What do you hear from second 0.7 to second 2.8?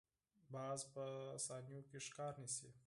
په ثانیو کې ښکار نیسي